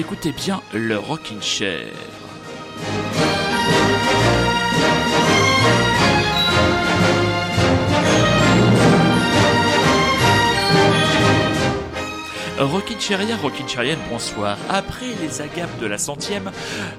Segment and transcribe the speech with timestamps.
[0.00, 1.92] écoutez bien le Rockin' Chair.
[12.60, 14.58] Rockin' Cheria, Rockin' Cherienne, bonsoir.
[14.68, 16.50] Après les agapes de la centième,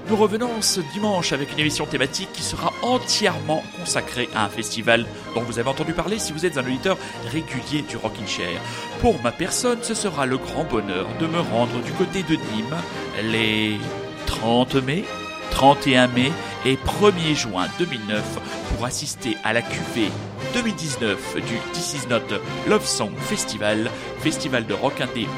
[0.08, 5.06] nous revenons ce dimanche avec une émission thématique qui sera entièrement consacrée à un festival
[5.36, 6.98] dont vous avez entendu parler si vous êtes un auditeur
[7.30, 8.60] régulier du Rockin' Chair.
[9.00, 12.76] Pour ma personne, ce sera le grand bonheur de me rendre du côté de Nîmes
[13.22, 13.78] les
[14.26, 15.04] 30 mai,
[15.52, 16.32] 31 mai
[16.66, 18.22] et 1er juin 2009
[18.68, 20.10] pour assister à la cuvée
[20.54, 22.36] 2019 du This Is Not
[22.68, 25.28] Love Song Festival, festival de rock indé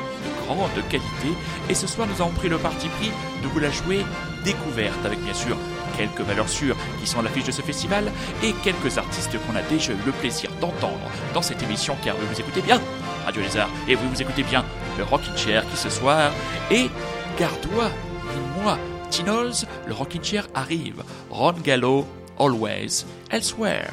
[0.47, 1.29] grande qualité.
[1.69, 3.11] Et ce soir, nous avons pris le parti pris
[3.43, 4.05] de vous la jouer
[4.45, 5.57] découverte avec bien sûr
[5.97, 8.11] quelques valeurs sûres qui sont à l'affiche de ce festival
[8.43, 12.41] et quelques artistes qu'on a déjà eu le plaisir d'entendre dans cette émission car vous,
[12.41, 12.81] écoutez bien
[13.25, 14.65] Radio Lézard et vous vous écoutez bien
[14.99, 16.31] le Rockin' Chair qui ce soir
[16.71, 16.91] est
[17.39, 17.91] gardois,
[18.63, 18.79] moi,
[19.11, 21.03] Tinols, le Rockin' Chair arrive.
[21.31, 22.07] Ron Gallo,
[22.39, 23.93] Always, Elsewhere.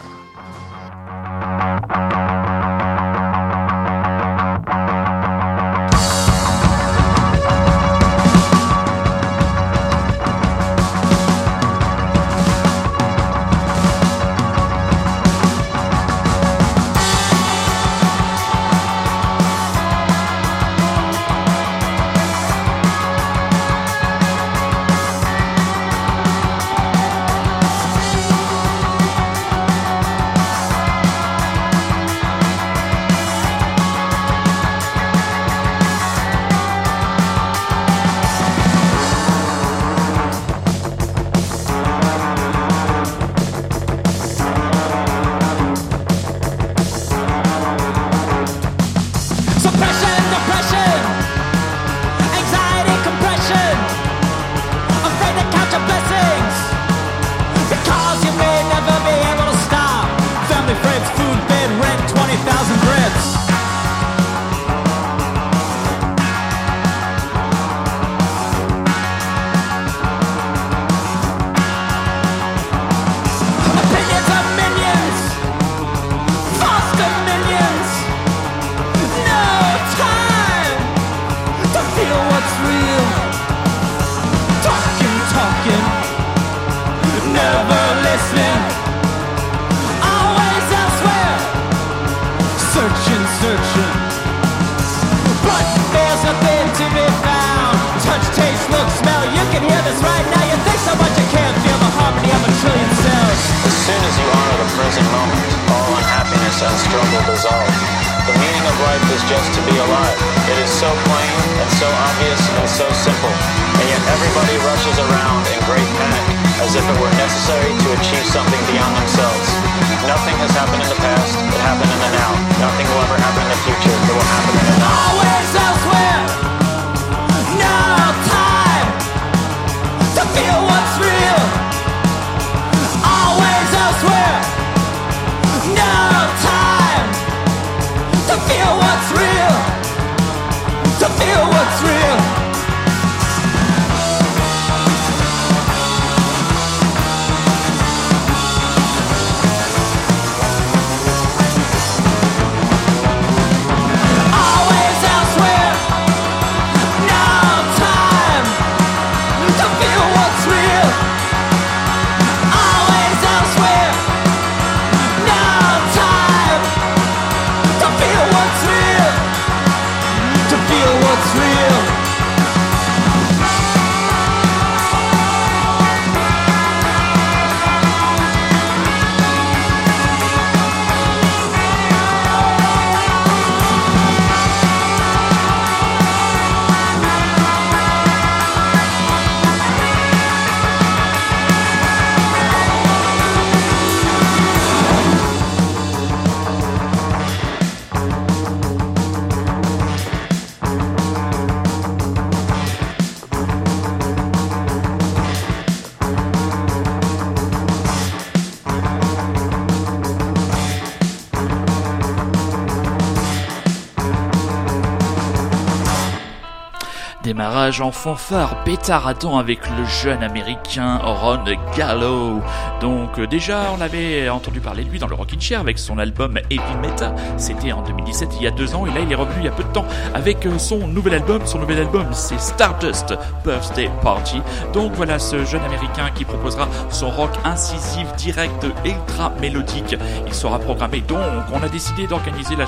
[217.52, 221.44] Démarrage en fanfare pétaradant avec le jeune américain Ron
[221.76, 222.40] Gallo.
[222.80, 225.98] Donc euh, déjà on avait entendu parler de lui dans le Rockin' Chair avec son
[225.98, 229.16] album Heavy Meta, c'était en 2017 il y a deux ans et là il est
[229.16, 232.06] revenu il y a peu de temps avec euh, son nouvel album, son nouvel album
[232.14, 234.42] c'est Stardust Birthday Party.
[234.72, 239.98] Donc voilà ce jeune américain qui proposera son rock incisif, direct, ultra mélodique.
[240.26, 241.20] Il sera programmé donc
[241.52, 242.66] on a décidé d'organiser la,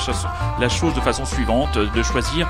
[0.59, 2.50] la chose de façon suivante, de choisir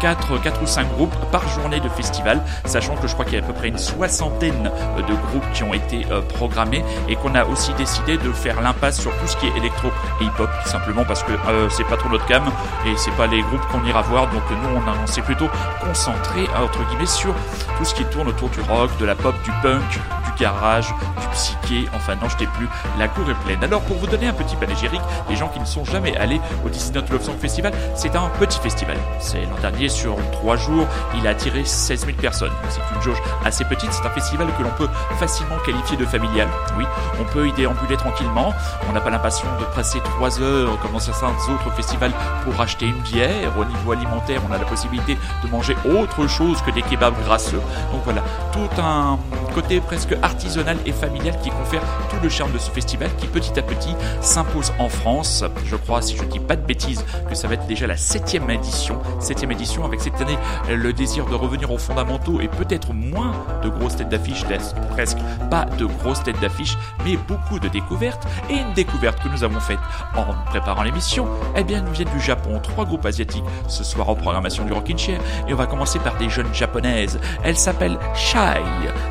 [0.00, 3.34] 4, euh, 4 ou 5 groupes par journée de festival, sachant que je crois qu'il
[3.34, 6.84] y a à peu près une soixantaine euh, de groupes qui ont été euh, programmés
[7.08, 9.88] et qu'on a aussi décidé de faire l'impasse sur tout ce qui est électro
[10.20, 11.32] et hip-hop, simplement parce que
[11.70, 12.50] c'est pas trop notre gamme
[12.86, 15.48] et c'est pas les groupes qu'on ira voir, donc nous on, on s'est plutôt
[15.80, 17.34] concentré entre guillemets sur
[17.78, 20.00] tout ce qui tourne autour du rock, de la pop, du punk,
[20.38, 20.88] garage,
[21.20, 23.62] du psyché, enfin non, je t'ai plus, la cour est pleine.
[23.62, 26.68] Alors pour vous donner un petit panégyrique, les gens qui ne sont jamais allés au
[26.68, 28.96] Disney Love Song Festival, c'est un petit festival.
[29.18, 30.86] C'est l'an dernier, sur trois jours,
[31.16, 32.52] il a attiré 16 000 personnes.
[32.68, 34.88] C'est une jauge assez petite, c'est un festival que l'on peut
[35.18, 36.48] facilement qualifier de familial.
[36.78, 36.84] Oui,
[37.20, 38.52] on peut y déambuler tranquillement,
[38.88, 42.12] on n'a pas l'impression de passer trois heures comme dans certains autres festivals
[42.44, 43.52] pour acheter une bière.
[43.58, 47.60] Au niveau alimentaire, on a la possibilité de manger autre chose que des kebabs grasseux.
[47.92, 48.22] Donc voilà,
[48.52, 49.18] tout un
[49.54, 53.58] côté presque artisanal et familial qui confère tout le charme de ce festival qui petit
[53.58, 55.44] à petit s'impose en France.
[55.66, 57.96] Je crois, si je ne dis pas de bêtises, que ça va être déjà la
[57.96, 59.00] septième édition.
[59.20, 60.38] Septième édition avec cette année
[60.68, 63.32] le désir de revenir aux fondamentaux et peut-être moins
[63.62, 64.44] de grosses têtes d'affiche,
[64.90, 65.18] presque
[65.50, 68.26] pas de grosses têtes d'affiche, mais beaucoup de découvertes.
[68.48, 69.78] Et une découverte que nous avons faite
[70.16, 72.60] en préparant l'émission, eh bien, nous vient du Japon.
[72.62, 75.20] Trois groupes asiatiques ce soir en programmation du Rockin' Chair.
[75.48, 77.20] Et on va commencer par des jeunes japonaises.
[77.42, 78.62] Elles s'appellent Shai.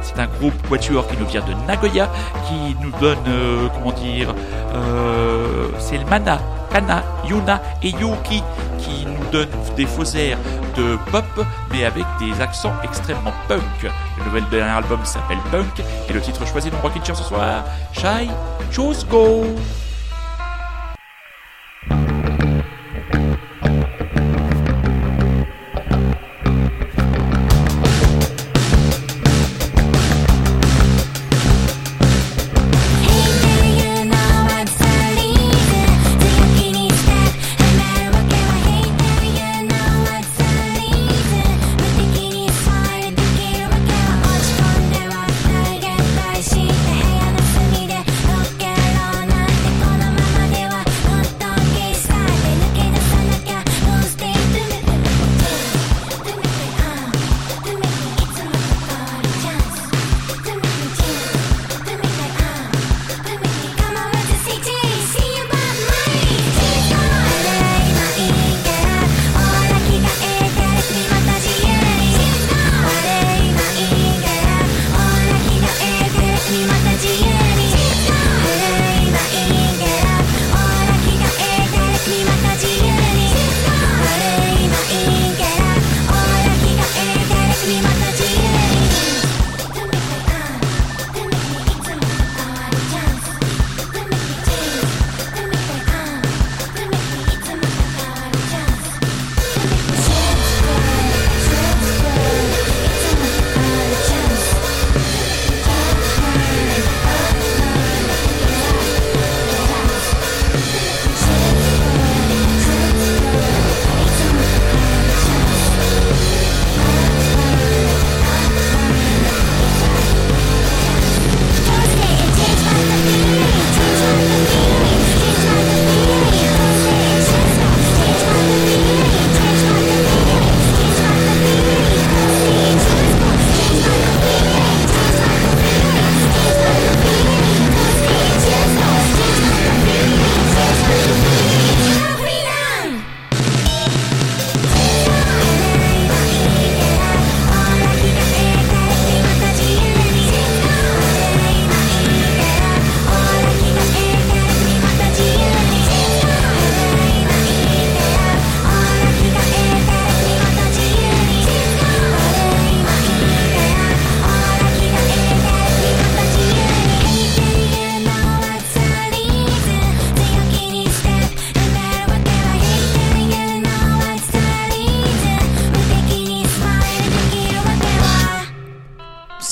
[0.01, 2.09] C'est un groupe quatuor qui nous vient de Nagoya,
[2.47, 4.33] qui nous donne, euh, comment dire,
[4.73, 6.39] euh, c'est le Mana,
[6.71, 8.43] Kana, Yuna et Yuki
[8.79, 10.37] qui nous donnent des faux airs
[10.75, 13.61] de pop, mais avec des accents extrêmement punk.
[14.17, 17.63] Le nouvel dernier album s'appelle Punk, et le titre choisi dans Rockin' Chair ce soir,
[17.93, 18.29] Shy,
[18.71, 19.45] Choose Go.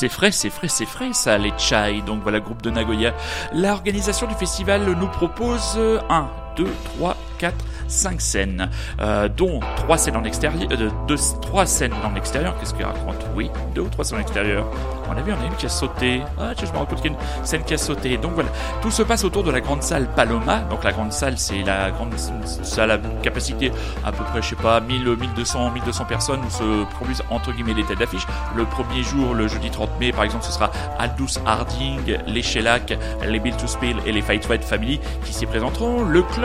[0.01, 2.01] C'est frais, c'est frais, c'est frais ça, les chai.
[2.03, 3.13] Donc voilà, groupe de Nagoya.
[3.53, 5.79] L'organisation du festival nous propose
[6.09, 6.65] un 2,
[6.97, 7.55] 3, 4,
[7.87, 12.57] 5 scènes, euh, dont 3 scènes en extérieur, euh, deux, 3 scènes en extérieur.
[12.59, 13.25] Qu'est-ce qu'il raconte?
[13.35, 14.65] Oui, 2 ou 3 scènes en extérieur.
[15.09, 16.21] On a vu, on a une qui a sauté.
[16.39, 18.17] Ah, tiens, je me compte qu'il y a une scène qui a sauté.
[18.17, 18.49] Donc voilà,
[18.81, 20.59] tout se passe autour de la grande salle Paloma.
[20.69, 23.71] Donc la grande salle, c'est la grande salle à capacité
[24.05, 27.73] à peu près, je sais pas, 1000, 1200, 1200 personnes où se produisent entre guillemets
[27.73, 28.25] des têtes d'affiche.
[28.55, 32.97] Le premier jour, le jeudi 30 mai, par exemple, ce sera Aldous Harding, les Shellac,
[33.27, 36.03] les Bill to Spill et les Fight White Family qui s'y présenteront.
[36.03, 36.40] Le club,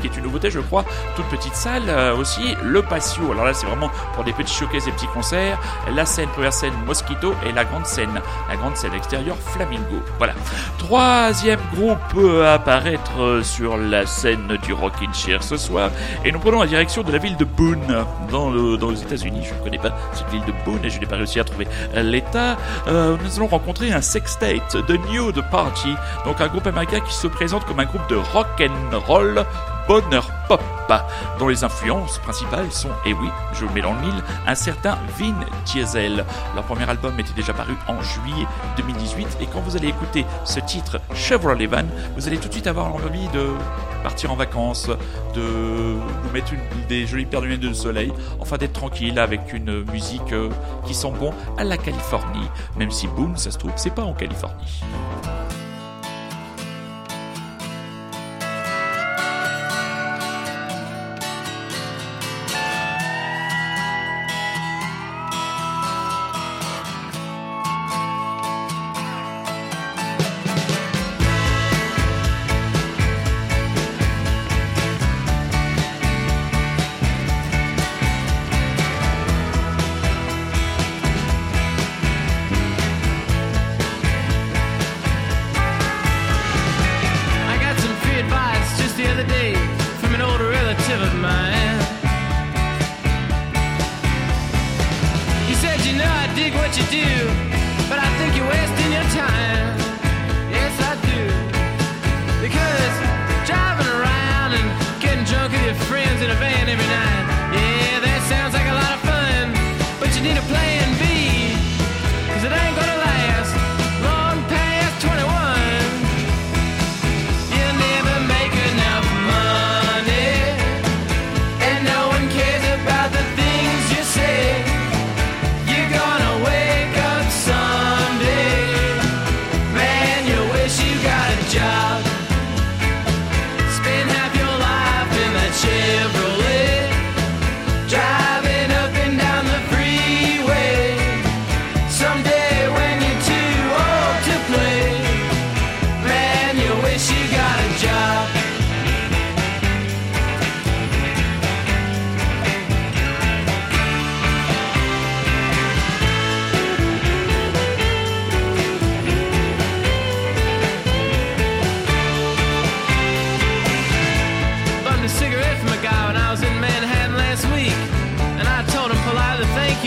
[0.00, 0.84] qui est une nouveauté, je crois,
[1.16, 2.56] toute petite salle euh, aussi.
[2.62, 5.58] Le patio, alors là, c'est vraiment pour des petits showcases et petits concerts.
[5.94, 10.02] La scène, première scène Mosquito et la grande scène la grande scène extérieure Flamingo.
[10.18, 10.34] Voilà.
[10.78, 15.90] Troisième groupe à apparaître sur la scène du Rockin' Chair ce soir,
[16.24, 19.42] et nous prenons la direction de la ville de Boone, dans, dans les États-Unis.
[19.44, 21.66] Je ne connais pas cette ville de Boone et je n'ai pas réussi à trouver
[21.94, 22.56] l'état.
[22.86, 27.26] Euh, nous allons rencontrer un sextate, The Nude Party, donc un groupe américain qui se
[27.26, 29.37] présente comme un groupe de rock and roll
[29.86, 30.62] bonheur pop,
[31.38, 34.98] dont les influences principales sont, et oui, je le mets dans le mille, un certain
[35.18, 35.34] Vin
[35.66, 36.24] Diesel.
[36.54, 40.60] Leur premier album était déjà paru en juillet 2018, et quand vous allez écouter ce
[40.60, 41.84] titre, Chevrolet Van,
[42.16, 43.48] vous allez tout de suite avoir envie de
[44.02, 44.88] partir en vacances,
[45.34, 46.52] de vous mettre
[46.88, 50.50] des jolies paires de de soleil, enfin d'être tranquille avec une musique euh,
[50.84, 54.12] qui sent bon à la Californie, même si boom, ça se trouve, c'est pas en
[54.12, 54.82] Californie.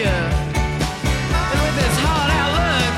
[0.01, 0.25] figure.
[1.51, 2.93] And with his hard outlook,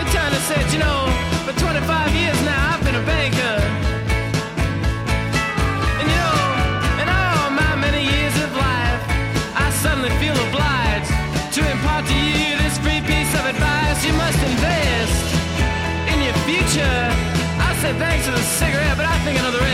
[0.00, 1.08] it kind of said, you know,
[1.46, 3.56] for 25 years now I've been a banker.
[5.98, 6.40] And you know,
[7.00, 9.02] in all my many years of life,
[9.56, 11.12] I suddenly feel obliged
[11.56, 14.04] to impart to you this free piece of advice.
[14.04, 15.24] You must invest
[16.12, 17.00] in your future.
[17.68, 19.71] I said thanks for the cigarette, but I think another.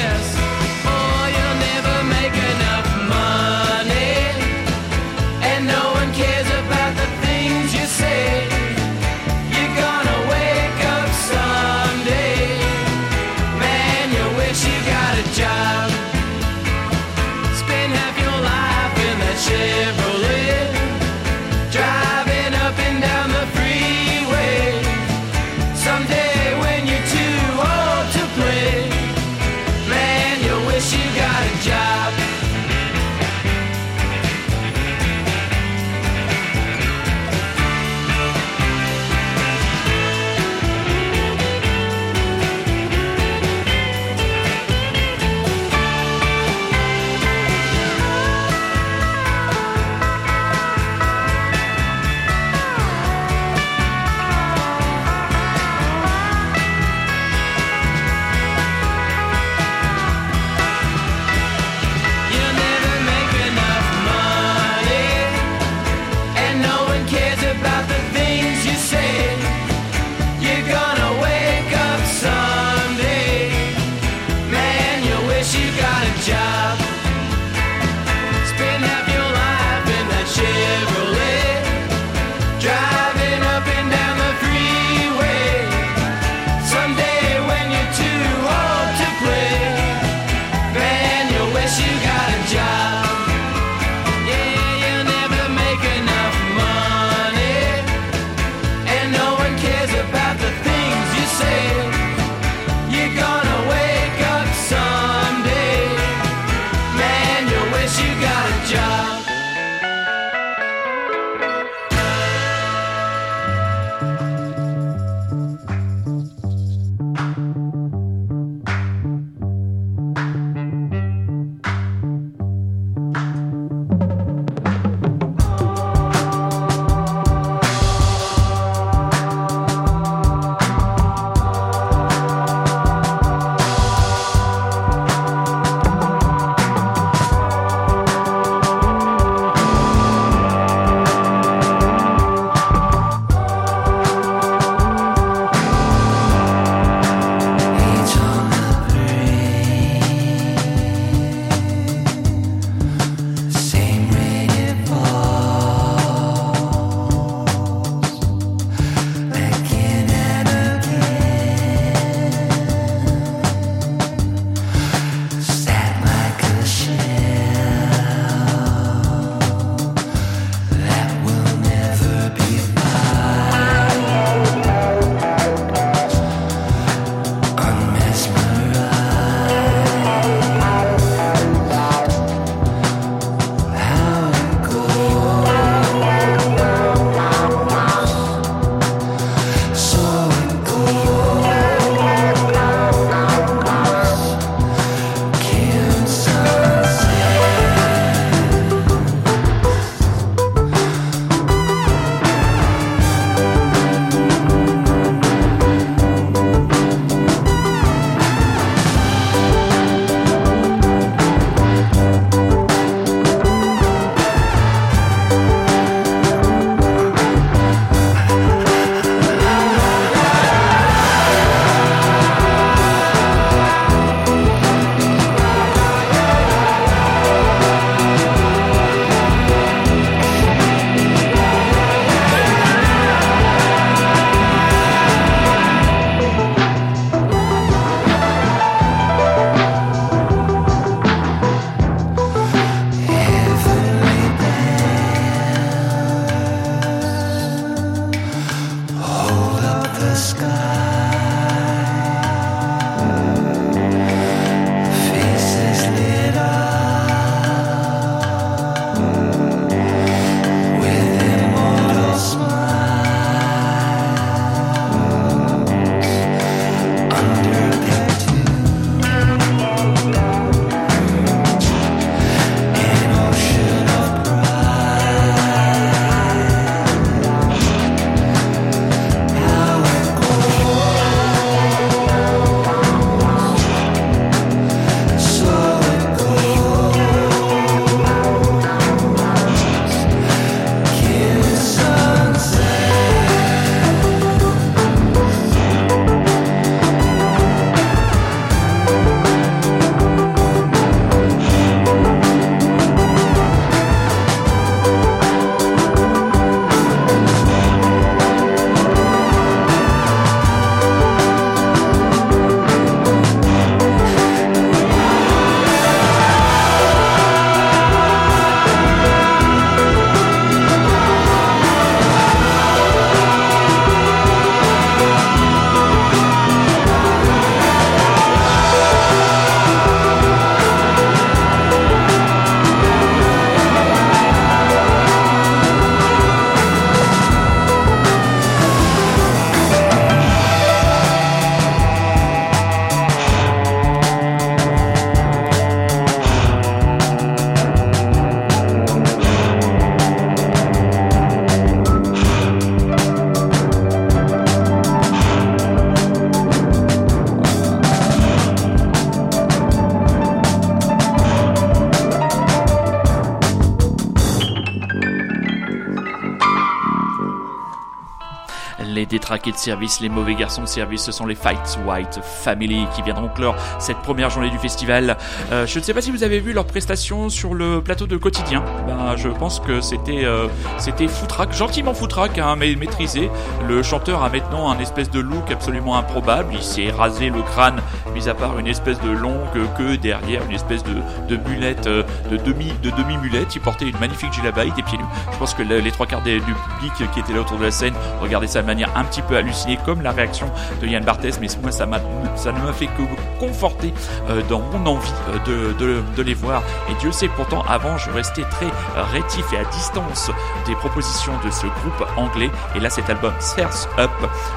[370.00, 373.98] Les mauvais garçons de service, ce sont les Fights White Family qui viendront clore cette
[373.98, 375.16] première journée du festival.
[375.52, 378.16] Euh, je ne sais pas si vous avez vu leurs prestations sur le plateau de
[378.16, 378.64] quotidien.
[378.86, 383.30] Ben, je pense que c'était euh, c'était foutraque, gentiment foutraque, hein, mais maîtrisé.
[383.66, 386.54] Le chanteur a maintenant un espèce de look absolument improbable.
[386.54, 387.80] Il s'est rasé le crâne,
[388.18, 389.36] mis à part une espèce de longue
[389.76, 390.94] queue derrière, une espèce de,
[391.28, 393.54] de mulette, euh, de demi de demi mulette.
[393.54, 395.04] Il portait une magnifique gilet des pieds nus.
[395.32, 397.70] Je pense que les trois quarts des- du public qui était là autour de la
[397.70, 400.50] scène regardaient ça de manière un petit peu halluciné comme la réaction
[400.80, 401.98] de Yann Barthès, mais moi ça, m'a,
[402.36, 403.02] ça ne m'a fait que
[403.38, 403.92] conforter
[404.28, 405.12] euh, dans mon envie
[405.48, 405.72] euh,
[406.16, 406.62] de, les voir.
[406.90, 410.30] Et Dieu sait pourtant, avant, je restais très euh, rétif et à distance
[410.66, 412.50] des propositions de ce groupe anglais.
[412.74, 414.10] Et là, cet album Stairs Up,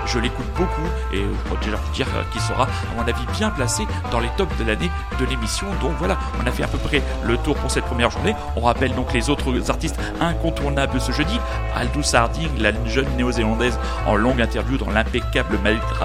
[0.05, 3.87] je l'écoute beaucoup et je peux déjà dire qu'il sera, à mon avis, bien placé
[4.11, 4.91] dans les tops de l'année
[5.25, 5.67] l'émission.
[5.81, 8.35] Donc voilà, on a fait à peu près le tour pour cette première journée.
[8.55, 11.39] On rappelle donc les autres artistes incontournables ce jeudi.
[11.75, 15.59] Aldous Harding, la jeune néo-zélandaise en longue interview dans l'impeccable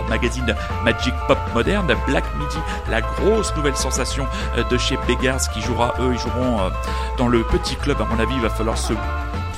[0.08, 1.94] magazine Magic Pop Moderne.
[2.06, 2.58] Black Midi,
[2.90, 4.26] la grosse nouvelle sensation
[4.56, 6.70] euh, de chez Beggars qui jouera, eux, ils joueront euh,
[7.18, 8.00] dans le petit club.
[8.00, 8.92] À mon avis, il va falloir se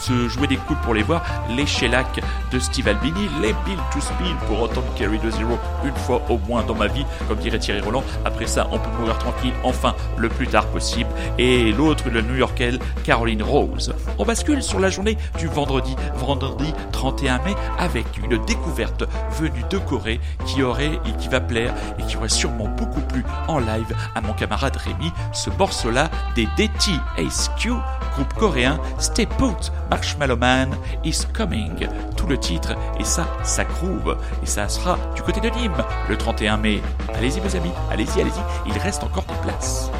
[0.00, 2.20] se jouer des coudes pour les voir, les Shellac
[2.52, 6.38] de Steve Albini, les Bill to Spill pour entendre Kerry de Zero une fois au
[6.38, 8.04] moins dans ma vie, comme dirait Thierry Roland.
[8.24, 11.10] Après ça, on peut mourir tranquille, enfin, le plus tard possible.
[11.38, 13.94] Et l'autre, le New-Yorkais, Caroline Rose.
[14.18, 19.04] On bascule sur la journée du vendredi, vendredi 31 mai, avec une découverte
[19.38, 23.24] venue de Corée qui aurait et qui va plaire et qui aurait sûrement beaucoup plu
[23.46, 27.72] en live à mon camarade Rémi, ce morceau-là des DTSQ,
[28.14, 31.88] groupe coréen Stay Put Marshmallow Man is Coming.
[32.16, 34.16] Tout le titre, et ça, ça groove.
[34.42, 36.82] Et ça sera du côté de Nîmes le 31 mai.
[37.14, 39.90] Allez-y, mes amis, allez-y, allez-y, il reste encore des places.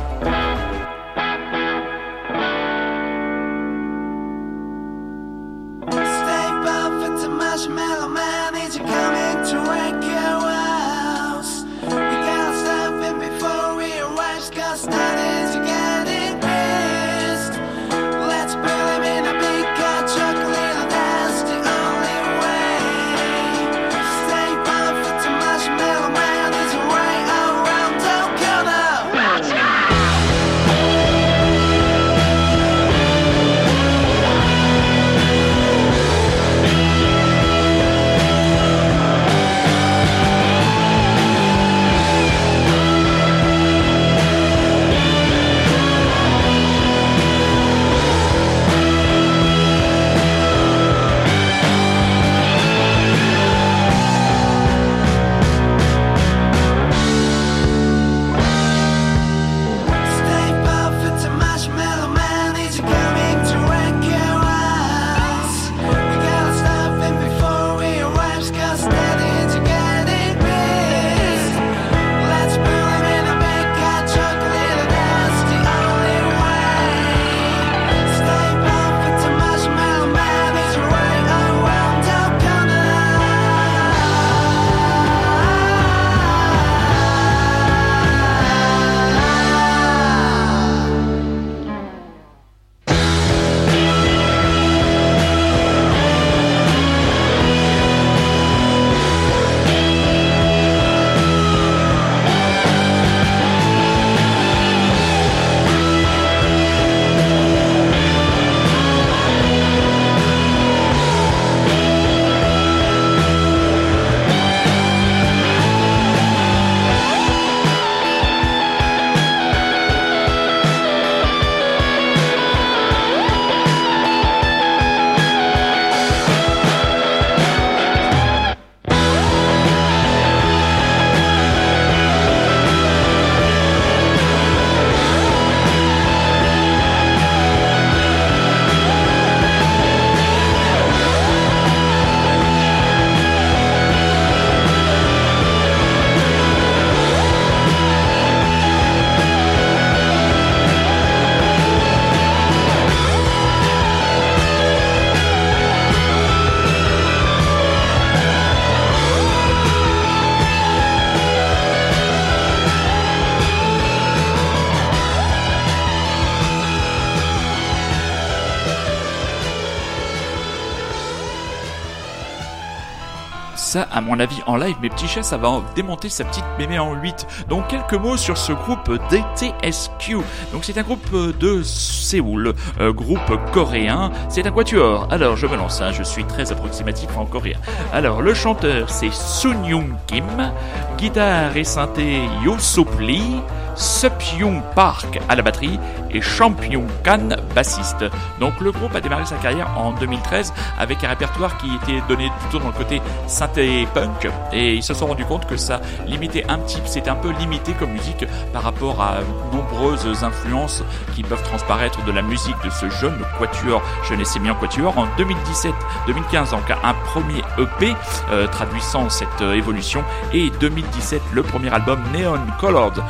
[173.76, 176.94] À mon avis, en live, mes petits chats, ça va démonter sa petite mémé en
[176.94, 177.26] 8.
[177.48, 180.16] Donc, quelques mots sur ce groupe DTSQ.
[180.52, 183.20] Donc, c'est un groupe de Séoul, euh, groupe
[183.52, 184.10] coréen.
[184.28, 185.08] C'est un quatuor.
[185.10, 187.58] Alors, je me lance, hein, je suis très approximatif en coréen.
[187.92, 190.52] Alors, le chanteur, c'est Sun Young Kim.
[190.96, 193.40] Guitare et synthé, Yo Sopli.
[193.78, 195.78] Supyung Park à la batterie
[196.10, 198.04] et Champion Khan bassiste.
[198.40, 202.30] Donc le groupe a démarré sa carrière en 2013 avec un répertoire qui était donné
[202.40, 204.28] plutôt dans le côté synthé punk.
[204.52, 207.72] Et ils se sont rendus compte que ça limitait un petit, c'était un peu limité
[207.72, 209.18] comme musique par rapport à
[209.52, 210.82] nombreuses influences
[211.14, 214.98] qui peuvent transparaître de la musique de ce jeune quatuor, jeunesse et en quatuor.
[214.98, 217.94] En 2017-2015 donc un premier EP
[218.30, 220.02] euh, traduisant cette euh, évolution.
[220.32, 223.02] Et 2017 le premier album Neon Colored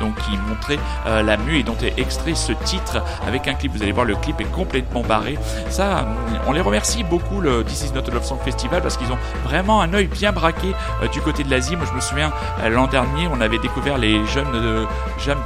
[0.00, 3.72] Donc qui montrait euh, la mue et dont est extrait ce titre avec un clip.
[3.72, 5.38] Vous allez voir, le clip est complètement barré.
[5.68, 6.06] Ça,
[6.46, 9.18] on les remercie beaucoup le This Is Not a Love Song Festival parce qu'ils ont
[9.44, 11.76] vraiment un œil bien braqué euh, du côté de l'Asie.
[11.76, 14.86] Moi, je me souviens euh, l'an dernier, on avait découvert les jeunes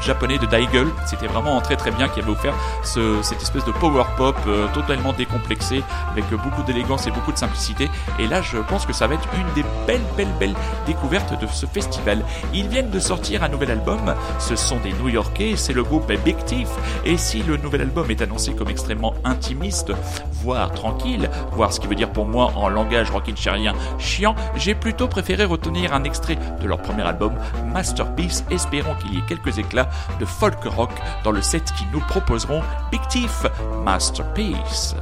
[0.01, 0.87] japonais de Daigel.
[1.07, 4.37] C'était vraiment très très bien qui avait offert ce, cette espèce de power pop
[4.73, 7.91] totalement décomplexé avec beaucoup d'élégance et beaucoup de simplicité.
[8.19, 10.55] Et là, je pense que ça va être une des belles, belles, belles
[10.87, 12.25] découvertes de ce festival.
[12.55, 13.80] Ils viennent de sortir un nouvel album.
[14.39, 15.55] Ce sont des New-Yorkais.
[15.57, 16.69] C'est le groupe Big Thief.
[17.05, 19.93] Et si le nouvel album est annoncé comme extrêmement intimiste,
[20.43, 23.37] voire tranquille, voire ce qui veut dire pour moi en langage rockin'
[23.99, 27.35] chiant, j'ai plutôt préféré retenir un extrait de leur premier album,
[27.73, 29.89] Masterpiece, espérons qu'il y ait quelques éclats
[30.19, 30.93] de folk rock
[31.25, 33.47] dans le set qu'ils nous proposeront, Big Thief,
[33.85, 34.95] Masterpiece.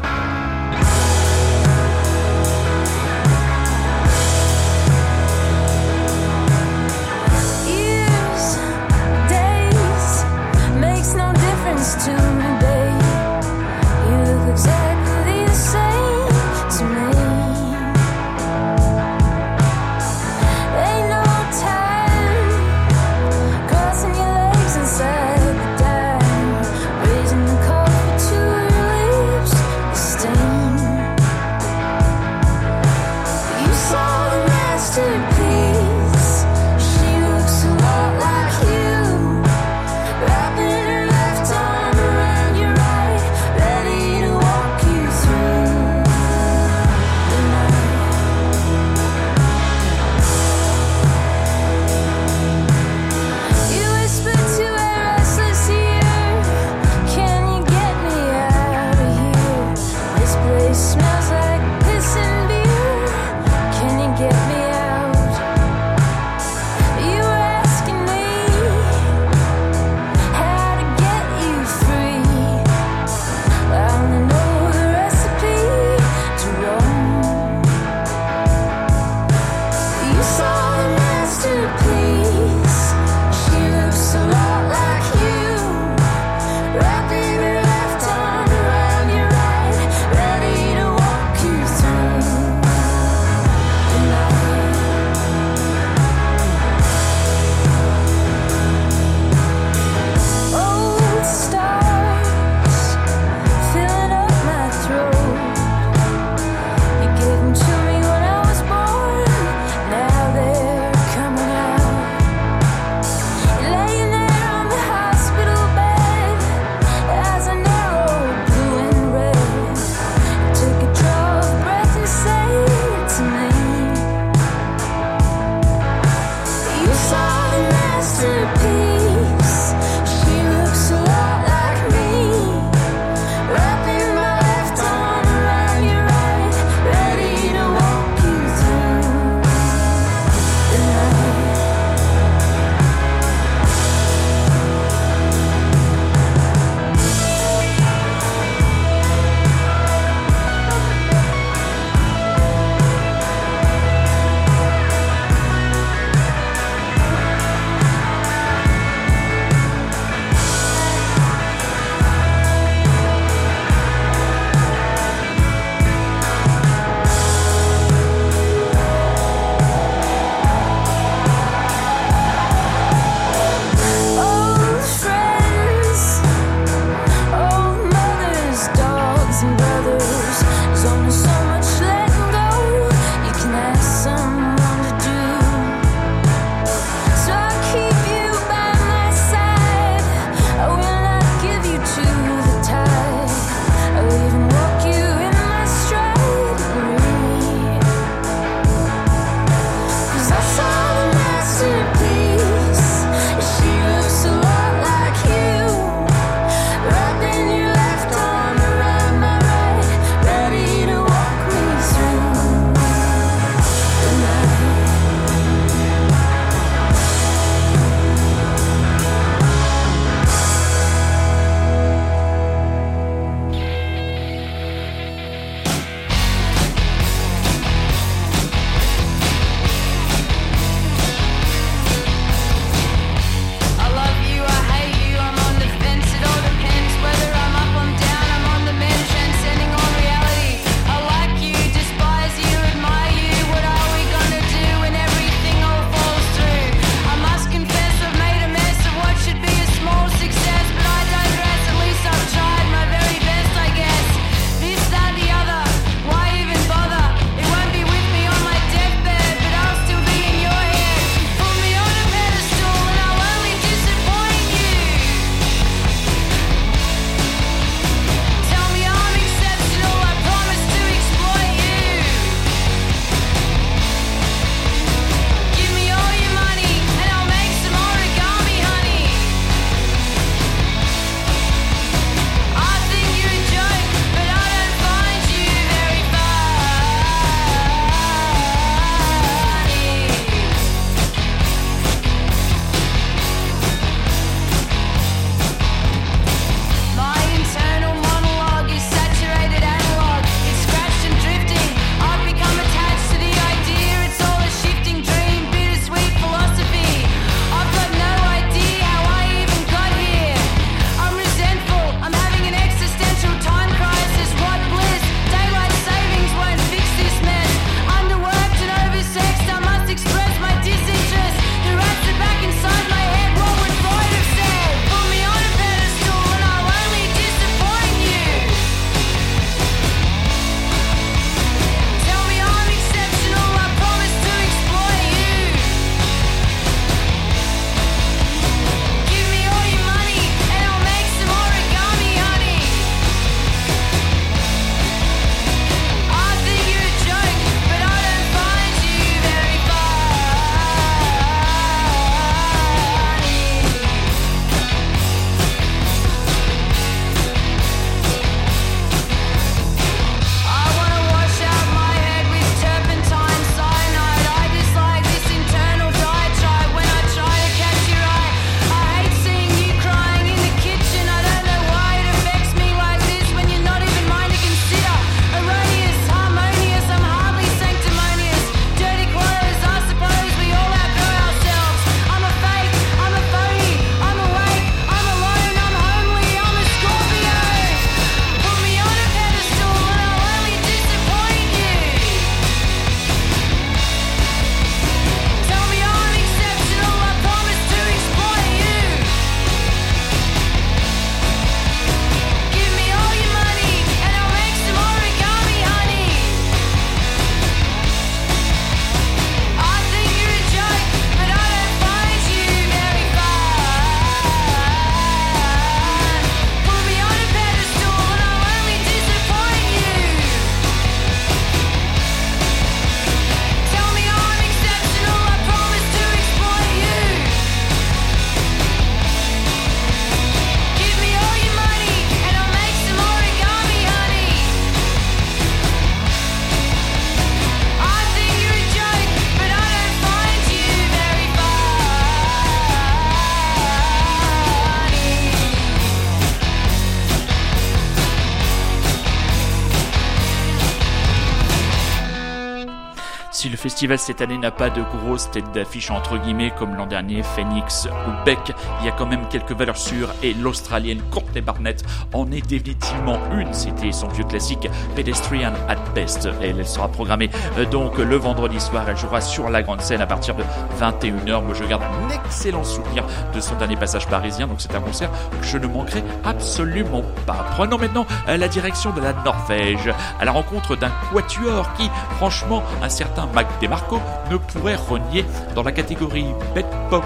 [453.78, 457.86] Festival cette année n'a pas de grosses têtes d'affiche entre guillemets comme l'an dernier, Phoenix
[458.08, 462.28] ou Beck, il y a quand même quelques valeurs sûres et l'Australienne Courtney Barnett en
[462.32, 463.54] est définitivement une.
[463.54, 466.28] C'était son vieux classique Pedestrian at Best.
[466.42, 468.84] Elle, sera programmée euh, donc le vendredi soir.
[468.88, 470.42] Elle jouera sur la grande scène à partir de
[470.80, 471.44] 21h.
[471.44, 474.48] Moi je garde un excellent souvenir de son dernier passage parisien.
[474.48, 477.46] Donc c'est un concert que je ne manquerai absolument pas.
[477.52, 479.88] Prenons maintenant euh, la direction de la Norvège
[480.18, 484.00] à la rencontre d'un quatuor qui, franchement, un certain Mac DeMarco
[484.30, 487.04] ne pourrait renier dans la catégorie bed pop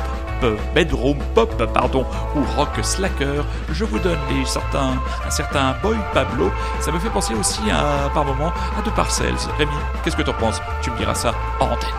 [0.74, 2.04] bedroom pop pardon
[2.36, 3.44] ou rock slacker.
[3.70, 6.50] Je vous donne un certain Boy Pablo.
[6.80, 9.72] Ça me fait penser aussi à par moment à The Parcells Rémi
[10.04, 10.60] qu'est-ce que t'en penses?
[10.82, 11.90] Tu me diras ça en antenne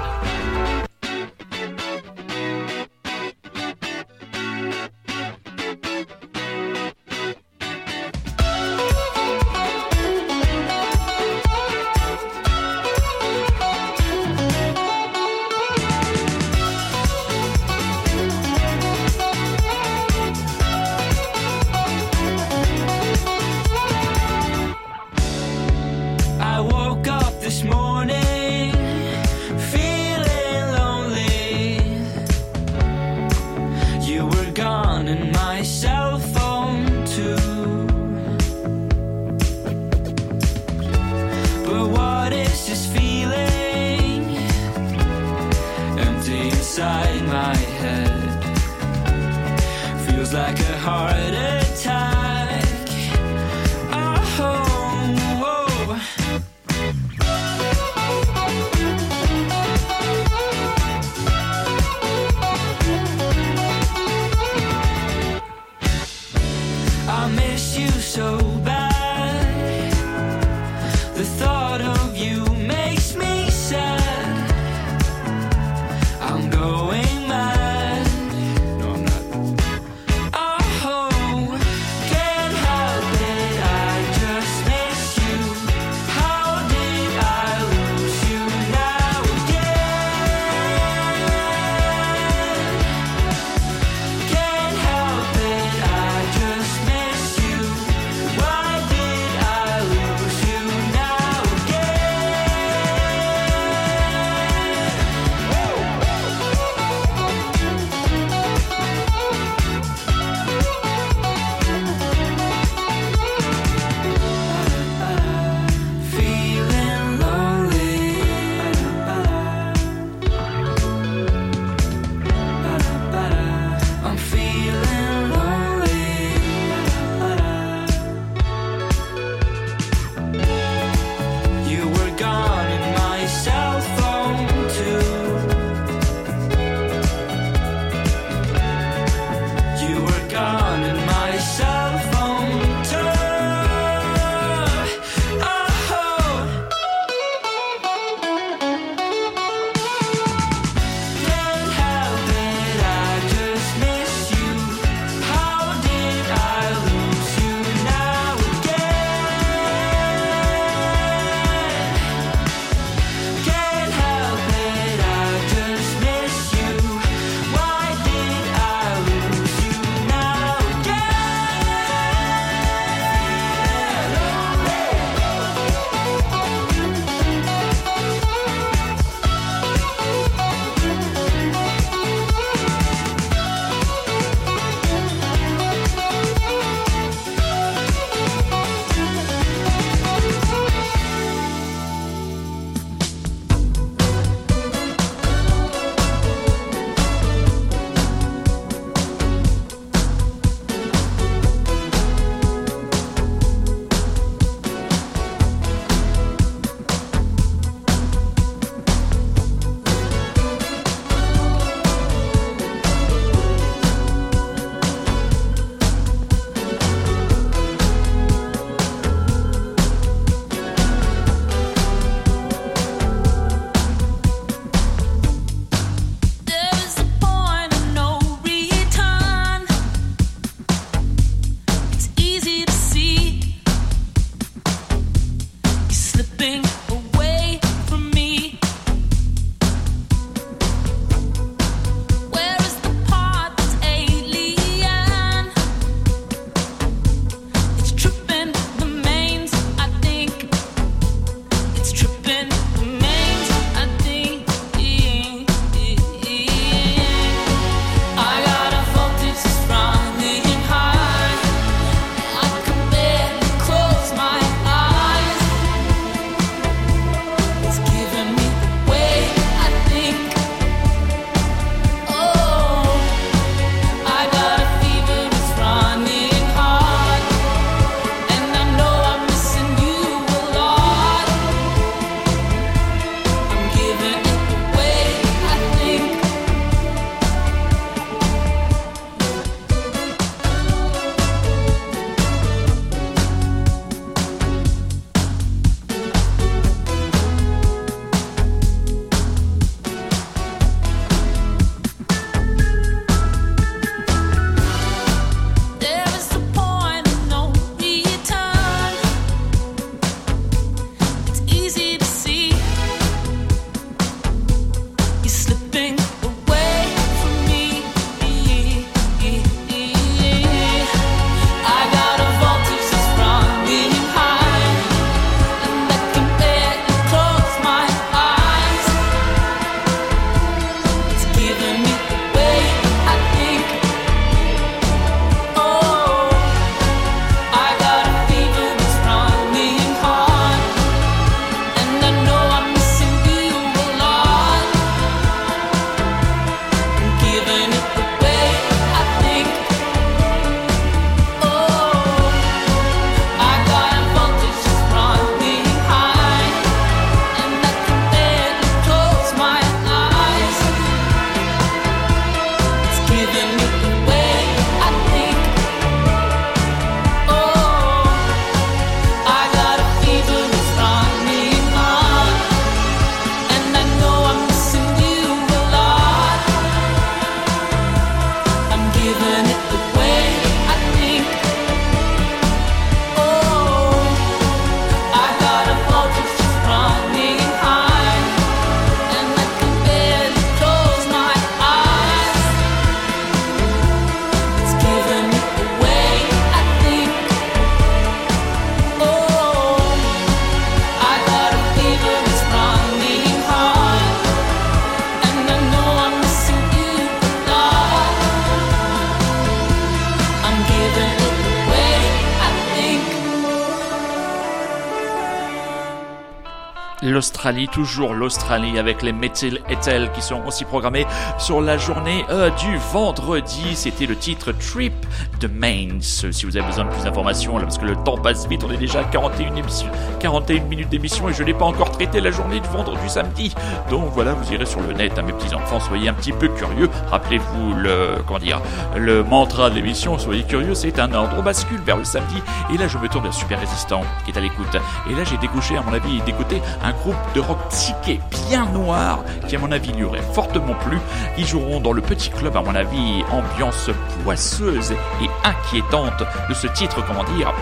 [417.71, 421.05] toujours l'Australie avec les Metal Ethel qui sont aussi programmés
[421.37, 423.75] sur la journée euh, du vendredi.
[423.75, 424.93] C'était le titre Trip
[425.41, 426.25] de Mainz.
[426.31, 428.71] Si vous avez besoin de plus d'informations, là, parce que le temps passe vite, on
[428.71, 429.89] est déjà à 41, émissions,
[430.21, 433.53] 41 minutes d'émission et je n'ai pas encore traité la journée du vendredi samedi.
[433.89, 436.47] Donc voilà, vous irez sur le net, hein, mes petits enfants, soyez un petit peu
[436.47, 436.89] curieux.
[437.11, 438.61] Rappelez-vous le, comment dire,
[438.95, 441.35] le mantra de l'émission, soyez curieux, c'est un ordre.
[441.37, 442.41] On bascule vers le samedi
[442.73, 444.77] et là je me tourne vers Super Résistant qui est à l'écoute.
[445.09, 449.19] Et là j'ai découché, à mon avis, d'écouter un groupe de rock psyché bien noir
[449.47, 450.97] qui, à mon avis, lui aurait fortement plu.
[451.37, 453.89] Ils joueront dans le petit club, à mon avis, ambiance
[454.23, 457.53] poisseuse et inquiétante de ce titre, comment dire,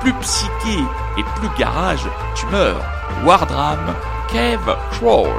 [0.00, 0.78] plus psyché
[1.18, 2.82] et plus garage, tu meurs.
[3.24, 3.94] Wardram,
[4.32, 5.30] Cave Crawl.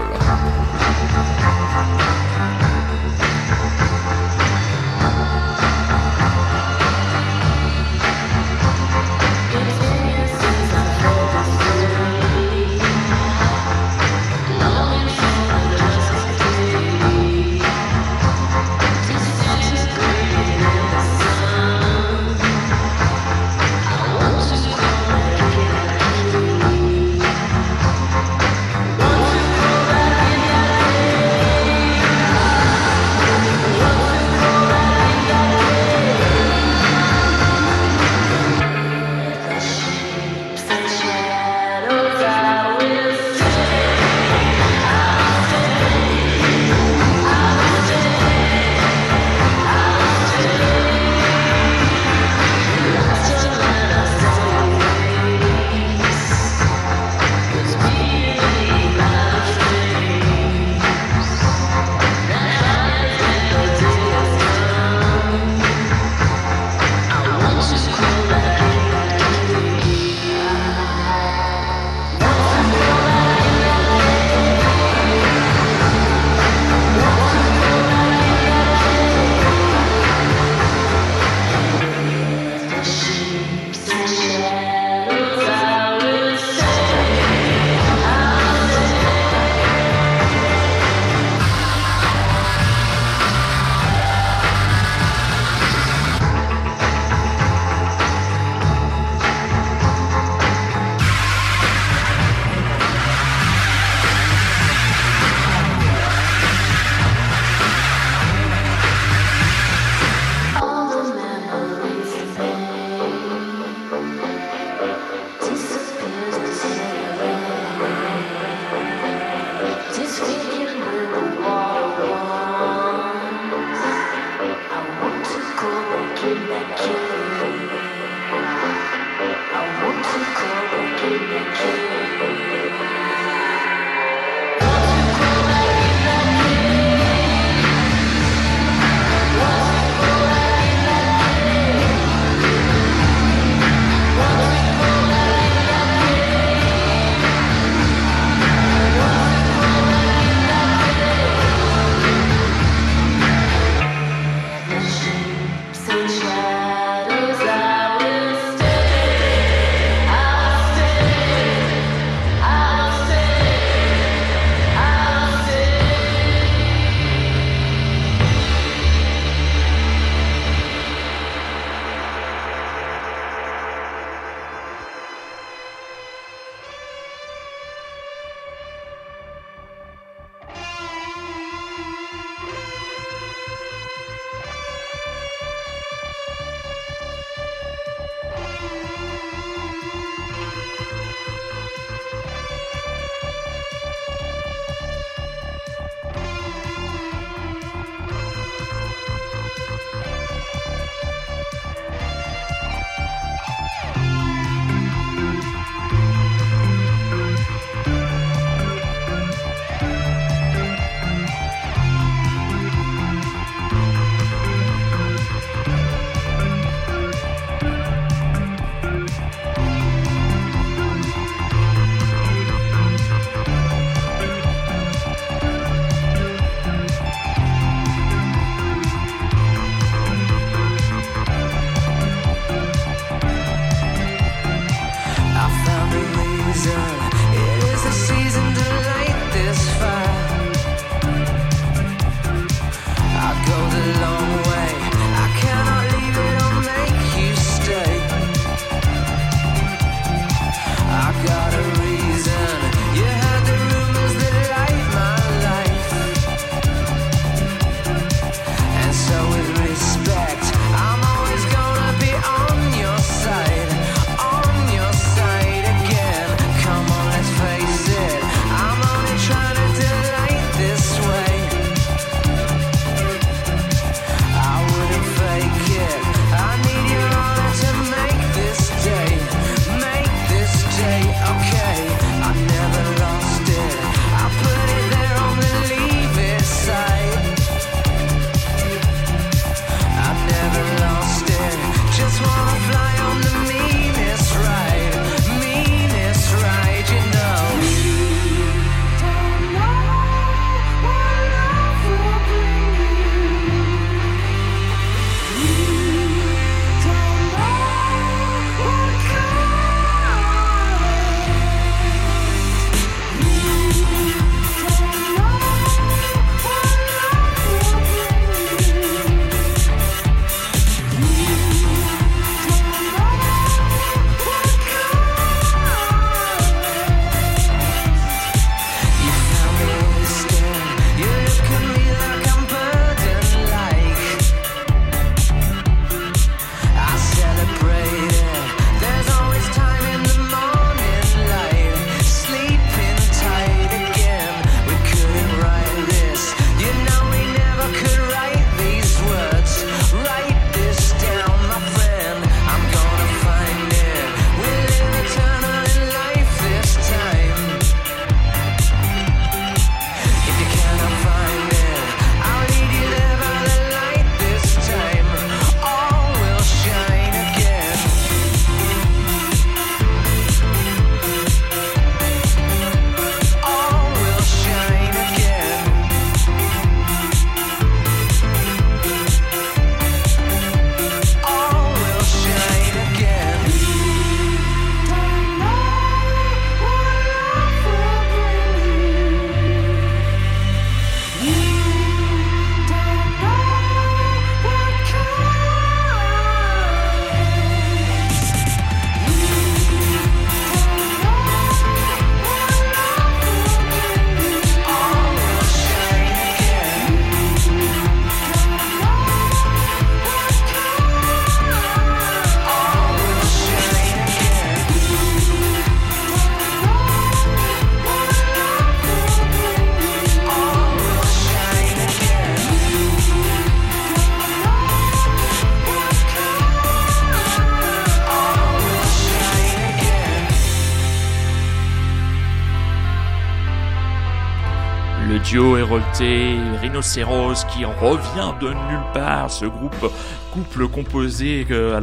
[435.32, 439.90] Duo Hérolté Rhinocéros qui revient de nulle part, ce groupe
[440.32, 441.80] couple composé euh,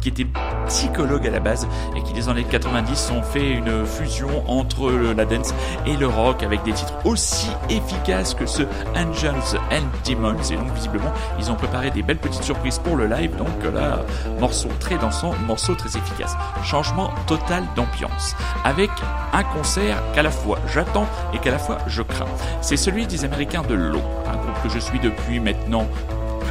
[0.00, 0.26] qui était
[0.66, 5.24] psychologue à la base et qui des années 90 ont fait une fusion entre la
[5.24, 5.54] dance
[5.86, 8.62] et le rock avec des titres aussi efficaces que ce
[8.94, 10.36] Angels and Demons.
[10.50, 13.36] Et donc visiblement ils ont préparé des belles petites surprises pour le live.
[13.36, 14.00] Donc euh, là
[14.38, 16.36] morceau très dansant, morceau très efficace.
[16.62, 18.36] Changement total d'ambiance.
[18.64, 18.90] Avec
[19.32, 22.26] un concert qu'à la fois j'attends et qu'à la fois je crains.
[22.60, 25.86] C'est celui des Américains de l'eau un groupe que je suis depuis maintenant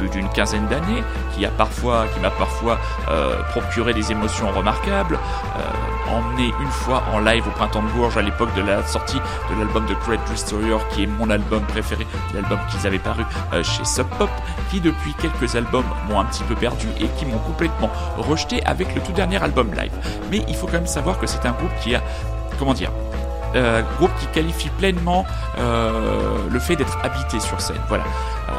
[0.06, 1.02] d'une quinzaine d'années,
[1.34, 2.78] qui a parfois, qui m'a parfois
[3.10, 8.16] euh, procuré des émotions remarquables, euh, emmené une fois en live au printemps de Bourges
[8.16, 12.06] à l'époque de la sortie de l'album de Great Destroyer, qui est mon album préféré,
[12.34, 14.30] l'album qu'ils avaient paru euh, chez Sub Pop,
[14.70, 18.94] qui depuis quelques albums m'ont un petit peu perdu et qui m'ont complètement rejeté avec
[18.94, 19.92] le tout dernier album live.
[20.30, 22.02] Mais il faut quand même savoir que c'est un groupe qui a,
[22.58, 22.90] comment dire,
[23.54, 25.26] euh, groupe qui qualifie pleinement
[25.58, 27.80] euh, le fait d'être habité sur scène.
[27.88, 28.04] Voilà.
[28.48, 28.52] Euh,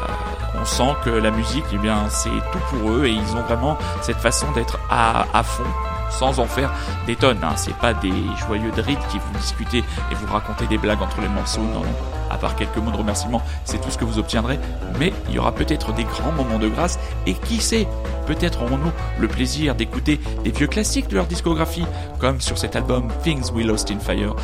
[0.60, 3.78] on sent que la musique, eh bien, c'est tout pour eux et ils ont vraiment
[4.02, 5.64] cette façon d'être à, à fond
[6.10, 6.72] sans en faire
[7.06, 7.40] des tonnes.
[7.42, 7.54] Hein.
[7.56, 8.12] C'est pas des
[8.46, 11.62] joyeux de qui vous discutez et vous racontez des blagues entre les morceaux.
[11.62, 11.94] Non, non.
[12.30, 14.58] À part quelques mots de remerciement, c'est tout ce que vous obtiendrez.
[14.98, 17.88] Mais il y aura peut-être des grands moments de grâce et qui sait,
[18.26, 21.86] peut-être aurons-nous le plaisir d'écouter des vieux classiques de leur discographie,
[22.18, 24.34] comme sur cet album Things We Lost in Fire.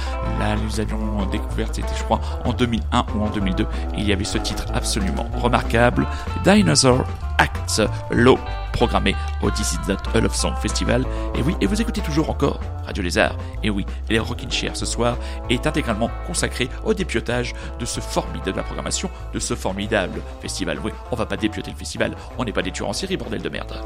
[0.40, 3.66] Là, nous avions découvert, c'était je crois en 2001 ou en 2002, et
[3.98, 6.06] il y avait ce titre absolument remarquable,
[6.44, 7.04] Dinosaur
[7.38, 8.38] Act Low,
[8.76, 11.04] programmé au This Is Song Festival.
[11.34, 13.36] Et oui, et vous écoutez toujours encore Radio Lézard.
[13.62, 15.16] Et oui, les Rockin' Chair ce soir
[15.50, 20.78] est intégralement consacré au dépiotage de ce formidable la programmation de ce formidable festival.
[20.84, 23.42] Oui, on va pas dépioter le festival, on n'est pas des tueurs en série, bordel
[23.42, 23.82] de merde.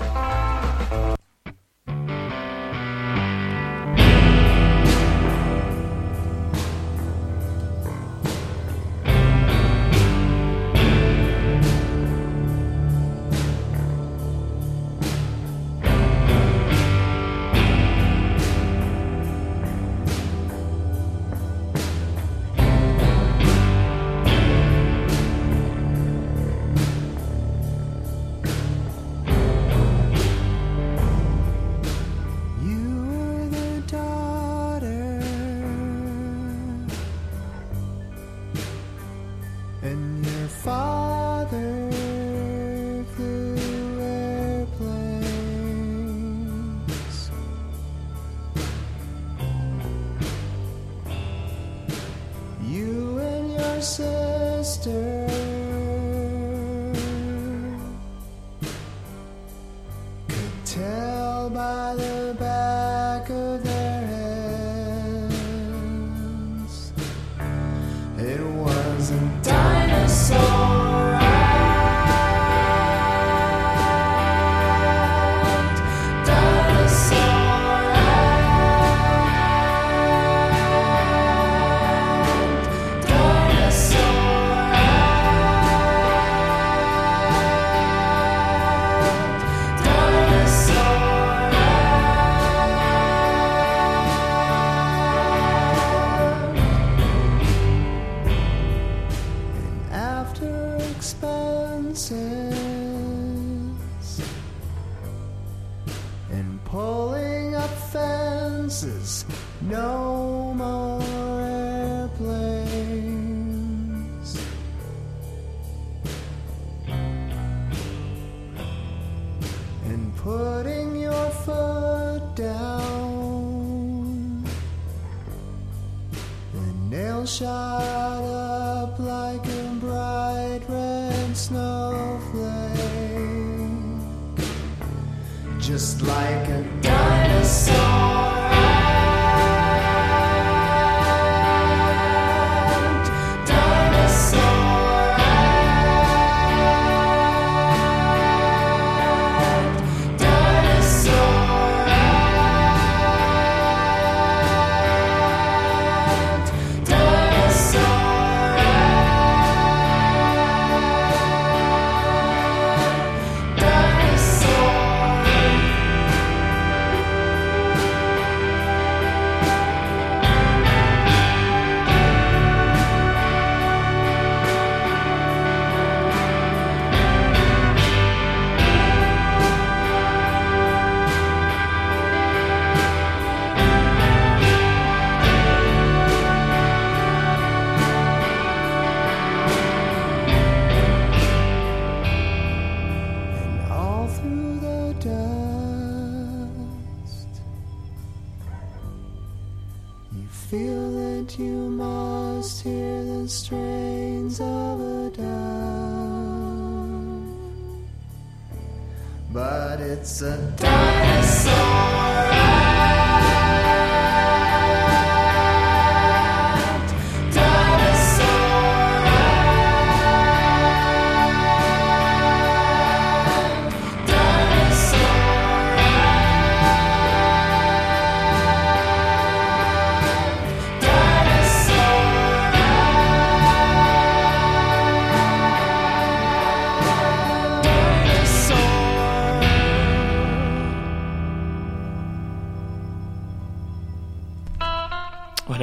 [108.81, 109.26] Fences,
[109.61, 110.80] no more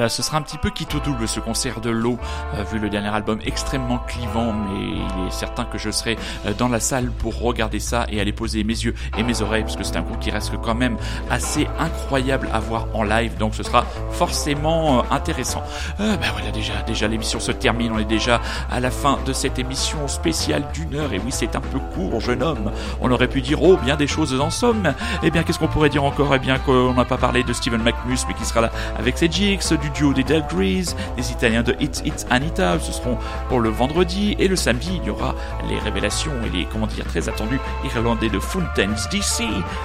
[0.08, 2.18] Ce sera un petit peu quitte au double ce concert de l'eau,
[2.54, 6.52] euh, vu le dernier album extrêmement clivant, mais il est certain que je serai euh,
[6.54, 9.76] dans la salle pour regarder ça et aller poser mes yeux et mes oreilles, parce
[9.76, 10.96] que c'est un groupe qui reste quand même
[11.30, 15.62] assez incroyable à voir en live, donc ce sera forcément euh, intéressant.
[15.98, 18.40] Ben voilà, déjà, déjà l'émission se termine, on est déjà
[18.70, 22.20] à la fin de cette émission spéciale d'une heure, et oui, c'est un peu court,
[22.20, 22.72] jeune homme.
[23.00, 24.94] On aurait pu dire, oh, bien des choses en somme.
[25.22, 26.34] Eh bien, qu'est-ce qu'on pourrait dire encore?
[26.34, 29.30] Eh bien, qu'on n'a pas parlé de Steven McMus, mais qui sera là avec ses
[29.30, 33.18] jigs, du duo des Delgrees, des Italiens de It's It's Anita, ce seront
[33.48, 35.34] pour le vendredi, et le samedi, il y aura
[35.68, 39.42] les révélations et les, comment dire, très attendus Irlandais de Fountains DC,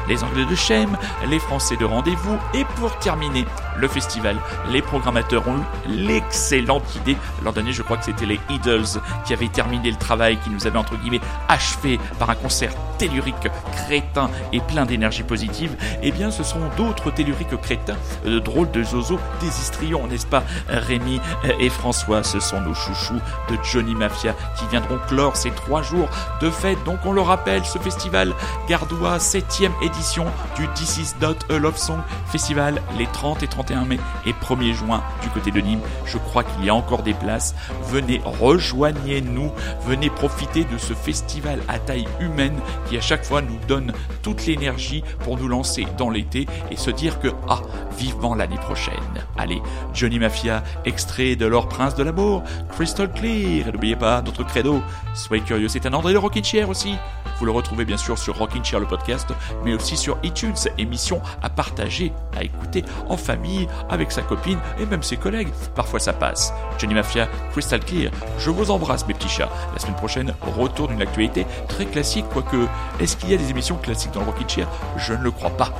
[0.07, 0.95] les Anglais de Shem,
[1.27, 3.45] les Français de Rendez-vous, et pour terminer
[3.77, 4.37] le festival,
[4.71, 9.33] les programmateurs ont eu l'excellente idée, l'an dernier, je crois que c'était les Idols qui
[9.33, 14.29] avaient terminé le travail, qui nous avaient entre guillemets achevé par un concert tellurique crétin
[14.51, 17.97] et plein d'énergie positive, eh bien ce sont d'autres telluriques crétins,
[18.27, 21.19] euh, drôles de zozo, des histrions, n'est-ce pas Rémi
[21.59, 26.09] et François, ce sont nos chouchous de Johnny Mafia qui viendront clore ces trois jours
[26.41, 26.83] de fête.
[26.83, 28.33] Donc on le rappelle, ce festival
[28.67, 30.25] gardois, 7ème édition
[30.55, 35.03] du This Is Not Love Song Festival, les 30 et 31 mai et 1er juin
[35.21, 35.81] du côté de Nîmes.
[36.05, 37.55] Je crois qu'il y a encore des places.
[37.89, 39.51] Venez, rejoignez-nous,
[39.85, 44.45] venez profiter de ce festival à taille humaine qui à chaque fois nous donne toute
[44.45, 47.61] l'énergie pour nous lancer dans l'été et se dire que, ah,
[47.97, 48.93] vivement l'année prochaine.
[49.37, 49.61] Allez,
[49.93, 52.43] Johnny Mafia, extrait de L'Or Prince de l'amour,
[52.75, 54.81] Crystal Clear, et n'oubliez pas notre credo,
[55.13, 56.95] soyez curieux, c'est un André de Rockin' Chair aussi.
[57.39, 59.27] Vous le retrouvez bien sûr sur Rockin' Chair le podcast,
[59.65, 64.85] mais aussi sur iTunes, émission à partager, à écouter en famille, avec sa copine et
[64.85, 65.49] même ses collègues.
[65.75, 66.53] Parfois ça passe.
[66.77, 69.49] Johnny Mafia, Crystal Clear, je vous embrasse mes petits chats.
[69.73, 72.67] La semaine prochaine, retour d'une actualité très classique, quoique,
[72.99, 74.67] est-ce qu'il y a des émissions classiques dans le Rockin' Chair?
[74.97, 75.73] Je ne le crois pas.